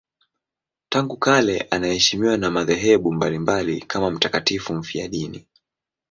[0.89, 5.45] Tangu kale anaheshimiwa na madhehebu mbalimbali kama mtakatifu mfiadini.